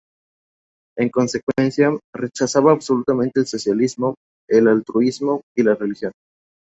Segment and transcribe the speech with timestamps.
[0.97, 4.15] En consecuencia, rechazaba absolutamente el socialismo,
[4.49, 6.11] el altruismo y la religión.